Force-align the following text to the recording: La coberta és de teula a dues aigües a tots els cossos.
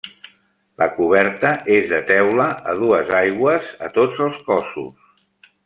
La 0.81 0.85
coberta 0.93 1.51
és 1.75 1.85
de 1.91 1.99
teula 2.13 2.47
a 2.73 2.75
dues 2.81 3.13
aigües 3.21 3.71
a 3.89 3.93
tots 3.99 4.25
els 4.29 4.43
cossos. 4.51 5.17